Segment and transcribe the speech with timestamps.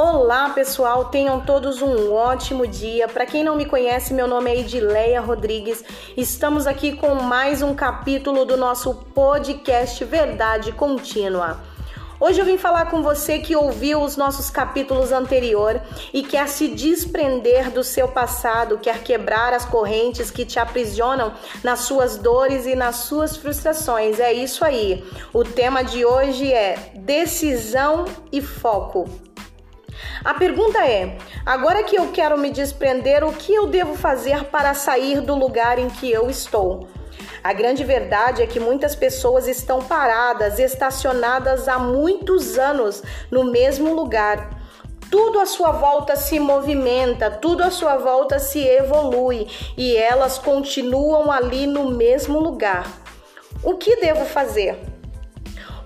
[0.00, 3.08] Olá, pessoal, tenham todos um ótimo dia.
[3.08, 5.82] Para quem não me conhece, meu nome é Edileia Rodrigues.
[6.16, 11.60] Estamos aqui com mais um capítulo do nosso podcast Verdade Contínua.
[12.20, 15.82] Hoje eu vim falar com você que ouviu os nossos capítulos anteriores
[16.14, 21.32] e quer se desprender do seu passado, quer quebrar as correntes que te aprisionam
[21.64, 24.20] nas suas dores e nas suas frustrações.
[24.20, 25.04] É isso aí.
[25.32, 29.27] O tema de hoje é decisão e foco.
[30.24, 34.74] A pergunta é: agora que eu quero me desprender, o que eu devo fazer para
[34.74, 36.88] sair do lugar em que eu estou?
[37.42, 43.94] A grande verdade é que muitas pessoas estão paradas, estacionadas há muitos anos no mesmo
[43.94, 44.50] lugar.
[45.10, 49.46] Tudo à sua volta se movimenta, tudo à sua volta se evolui
[49.76, 52.86] e elas continuam ali no mesmo lugar.
[53.62, 54.97] O que devo fazer?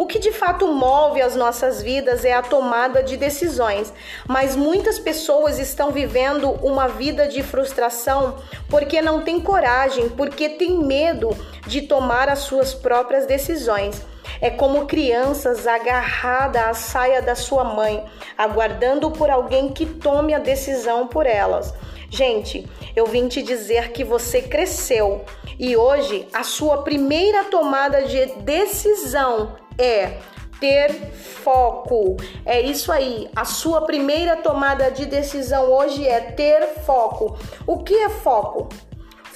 [0.00, 3.92] O que de fato move as nossas vidas é a tomada de decisões,
[4.26, 8.36] mas muitas pessoas estão vivendo uma vida de frustração
[8.70, 14.02] porque não têm coragem, porque têm medo de tomar as suas próprias decisões.
[14.40, 18.02] É como crianças agarradas à saia da sua mãe,
[18.38, 21.74] aguardando por alguém que tome a decisão por elas.
[22.10, 25.24] Gente, eu vim te dizer que você cresceu
[25.56, 30.18] e hoje a sua primeira tomada de decisão é
[30.58, 32.16] ter foco.
[32.44, 33.30] É isso aí.
[33.34, 37.38] A sua primeira tomada de decisão hoje é ter foco.
[37.64, 38.68] O que é foco?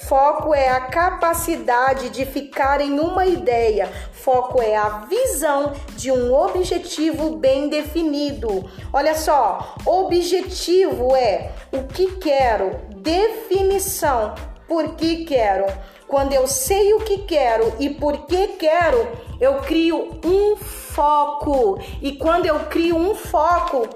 [0.07, 3.91] Foco é a capacidade de ficar em uma ideia.
[4.11, 8.69] Foco é a visão de um objetivo bem definido.
[8.93, 14.35] Olha só, objetivo é o que quero, definição,
[14.67, 15.65] por que quero.
[16.07, 19.07] Quando eu sei o que quero e por que quero,
[19.41, 21.79] eu crio um foco.
[21.99, 23.89] E quando eu crio um foco,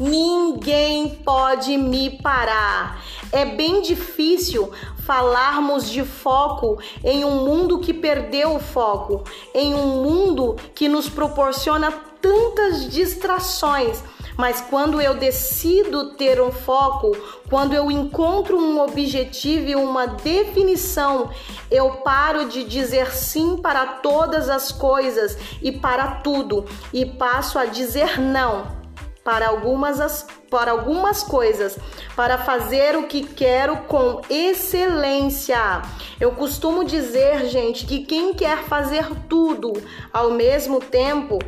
[0.00, 3.00] ninguém pode me parar.
[3.30, 4.70] É bem difícil
[5.04, 9.24] falarmos de foco em um mundo que perdeu o foco,
[9.54, 14.02] em um mundo que nos proporciona tantas distrações.
[14.36, 17.14] Mas quando eu decido ter um foco,
[17.50, 21.30] quando eu encontro um objetivo e uma definição,
[21.70, 27.66] eu paro de dizer sim para todas as coisas e para tudo e passo a
[27.66, 28.81] dizer não
[29.24, 31.78] para algumas, para algumas coisas,
[32.16, 35.82] para fazer o que quero com excelência.
[36.20, 39.72] Eu costumo dizer, gente, que quem quer fazer tudo
[40.12, 41.38] ao mesmo tempo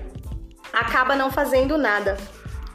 [0.73, 2.17] acaba não fazendo nada.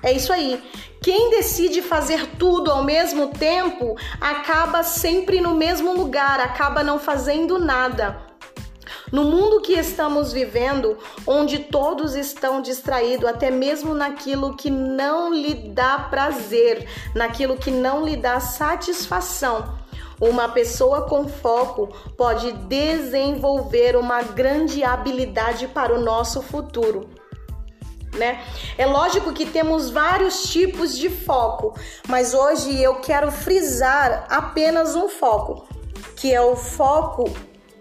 [0.02, 0.62] É isso aí.
[1.02, 7.58] Quem decide fazer tudo ao mesmo tempo acaba sempre no mesmo lugar, acaba não fazendo
[7.58, 8.29] nada.
[9.12, 15.54] No mundo que estamos vivendo, onde todos estão distraídos, até mesmo naquilo que não lhe
[15.54, 19.78] dá prazer, naquilo que não lhe dá satisfação,
[20.20, 27.10] uma pessoa com foco pode desenvolver uma grande habilidade para o nosso futuro
[28.18, 28.44] né?
[28.78, 31.74] É lógico que temos vários tipos de foco,
[32.08, 35.68] mas hoje eu quero frisar apenas um foco,
[36.16, 37.32] que é o foco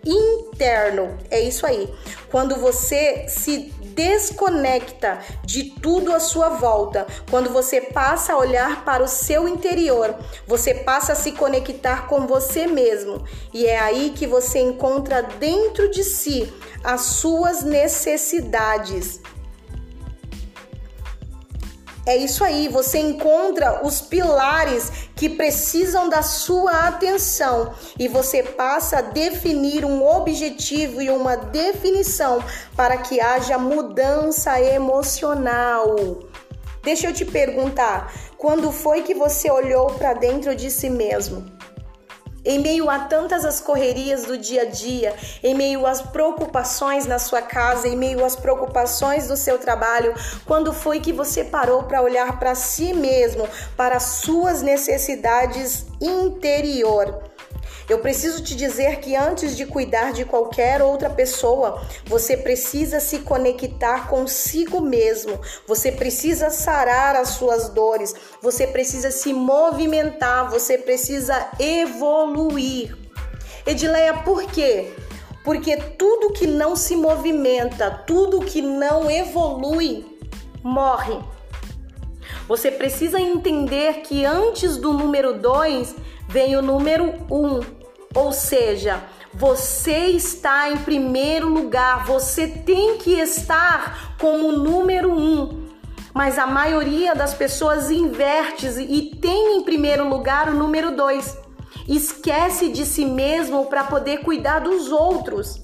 [0.08, 1.16] interno.
[1.30, 1.92] É isso aí.
[2.30, 9.02] Quando você se desconecta de tudo à sua volta, quando você passa a olhar para
[9.02, 10.14] o seu interior,
[10.46, 13.24] você passa a se conectar com você mesmo.
[13.52, 16.52] E é aí que você encontra dentro de si
[16.84, 19.20] as suas necessidades.
[22.08, 29.00] É isso aí, você encontra os pilares que precisam da sua atenção e você passa
[29.00, 32.42] a definir um objetivo e uma definição
[32.74, 35.96] para que haja mudança emocional.
[36.82, 41.57] Deixa eu te perguntar, quando foi que você olhou para dentro de si mesmo?
[42.48, 47.18] Em meio a tantas as correrias do dia a dia, em meio às preocupações na
[47.18, 50.14] sua casa, em meio às preocupações do seu trabalho,
[50.46, 53.46] quando foi que você parou para olhar para si mesmo,
[53.76, 57.27] para suas necessidades interior?
[57.88, 63.20] Eu preciso te dizer que antes de cuidar de qualquer outra pessoa, você precisa se
[63.20, 65.40] conectar consigo mesmo.
[65.66, 68.14] Você precisa sarar as suas dores.
[68.42, 70.50] Você precisa se movimentar.
[70.50, 72.94] Você precisa evoluir.
[73.66, 74.92] Edileia, por quê?
[75.42, 80.04] Porque tudo que não se movimenta, tudo que não evolui,
[80.62, 81.18] morre.
[82.46, 85.94] Você precisa entender que antes do número 2
[86.28, 87.34] vem o número 1.
[87.34, 87.77] Um.
[88.18, 89.00] Ou seja,
[89.32, 95.68] você está em primeiro lugar, você tem que estar como número um.
[96.12, 101.38] Mas a maioria das pessoas inverte e tem em primeiro lugar o número dois.
[101.86, 105.62] Esquece de si mesmo para poder cuidar dos outros.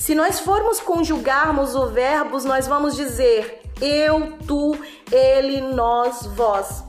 [0.00, 4.76] Se nós formos conjugarmos o verbos, nós vamos dizer eu, tu,
[5.12, 6.82] ele, nós, vós.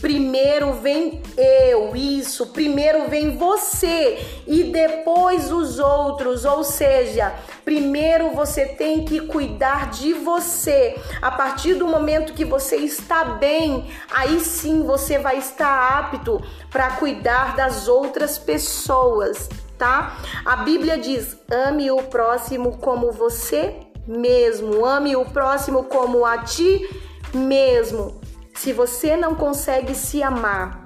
[0.00, 2.46] Primeiro vem eu, isso.
[2.48, 6.44] Primeiro vem você e depois os outros.
[6.44, 7.34] Ou seja,
[7.64, 10.96] primeiro você tem que cuidar de você.
[11.20, 16.40] A partir do momento que você está bem, aí sim você vai estar apto
[16.70, 20.18] para cuidar das outras pessoas, tá?
[20.44, 23.74] A Bíblia diz: ame o próximo como você
[24.06, 24.84] mesmo.
[24.84, 26.88] Ame o próximo como a ti
[27.34, 28.27] mesmo.
[28.58, 30.82] Se você não consegue se amar,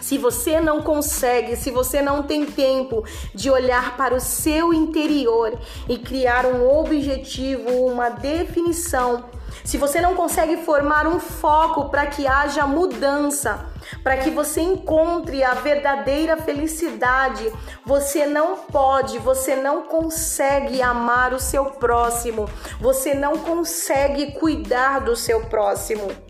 [0.00, 5.52] se você não consegue, se você não tem tempo de olhar para o seu interior
[5.86, 9.26] e criar um objetivo, uma definição,
[9.62, 13.66] se você não consegue formar um foco para que haja mudança,
[14.02, 17.52] para que você encontre a verdadeira felicidade,
[17.84, 22.48] você não pode, você não consegue amar o seu próximo,
[22.80, 26.29] você não consegue cuidar do seu próximo.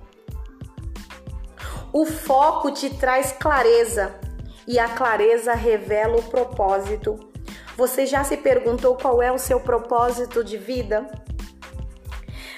[1.92, 4.14] O foco te traz clareza
[4.64, 7.19] e a clareza revela o propósito.
[7.76, 11.10] Você já se perguntou qual é o seu propósito de vida?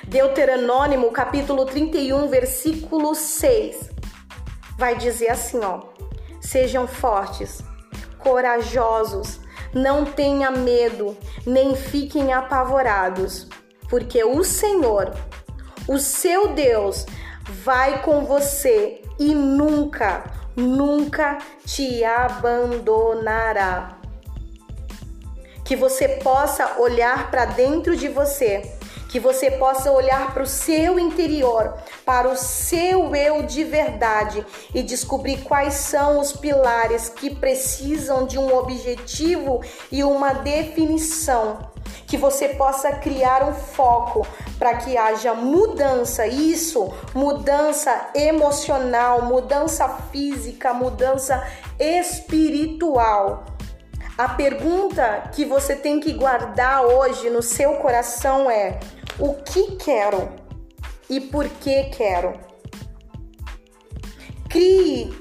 [0.06, 3.88] Deuteronômio, capítulo 31, versículo 6,
[4.76, 5.80] vai dizer assim, ó:
[6.38, 7.62] Sejam fortes,
[8.18, 9.40] corajosos,
[9.72, 13.48] não tenha medo, nem fiquem apavorados,
[13.88, 15.14] porque o Senhor,
[15.88, 17.06] o seu Deus,
[17.64, 20.24] vai com você e nunca,
[20.56, 23.98] nunca te abandonará.
[25.64, 28.76] Que você possa olhar para dentro de você,
[29.12, 34.44] que você possa olhar para o seu interior, para o seu eu de verdade
[34.74, 39.60] e descobrir quais são os pilares que precisam de um objetivo
[39.92, 41.70] e uma definição
[42.06, 44.26] que você possa criar um foco
[44.58, 51.46] para que haja mudança, isso, mudança emocional, mudança física, mudança
[51.78, 53.44] espiritual.
[54.16, 58.78] A pergunta que você tem que guardar hoje no seu coração é:
[59.18, 60.28] o que quero
[61.08, 62.38] e por que quero?
[64.48, 65.14] Crie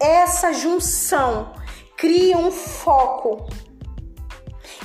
[0.00, 1.54] essa junção,
[1.96, 3.48] crie um foco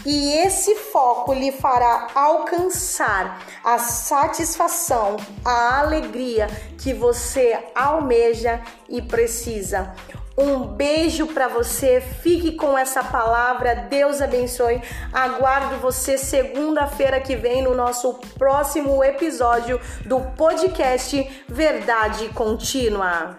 [0.05, 5.15] e esse foco lhe fará alcançar a satisfação,
[5.45, 6.47] a alegria
[6.77, 9.94] que você almeja e precisa.
[10.38, 12.01] Um beijo para você.
[12.01, 13.75] Fique com essa palavra.
[13.75, 14.81] Deus abençoe.
[15.12, 23.38] Aguardo você segunda-feira que vem no nosso próximo episódio do podcast Verdade Contínua.